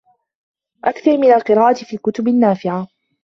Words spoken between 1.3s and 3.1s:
الْقِرَاءةِ فِي الْكُتُبِ النَّافِعَةِ